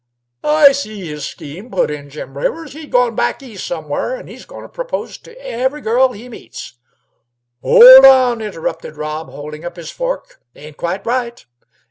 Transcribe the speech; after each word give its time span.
"I 0.43 0.71
see 0.71 1.05
his 1.07 1.27
scheme," 1.27 1.69
put 1.69 1.91
in 1.91 2.09
Jim 2.09 2.35
Rivers. 2.35 2.73
"He's 2.73 2.87
goin' 2.87 3.13
back 3.15 3.43
East 3.43 3.67
somewhere, 3.67 4.17
an' 4.17 4.25
he's 4.25 4.45
goin' 4.47 4.63
to 4.63 4.67
propose 4.67 5.19
to 5.19 5.39
every 5.39 5.79
girl 5.79 6.11
he 6.11 6.27
meets." 6.27 6.79
"Hold 7.61 8.05
on!" 8.05 8.41
interrupted 8.41 8.97
Rob, 8.97 9.29
holding 9.29 9.63
up 9.63 9.75
his 9.75 9.91
fork. 9.91 10.41
"Ain't 10.55 10.77
quite 10.77 11.05
right. 11.05 11.45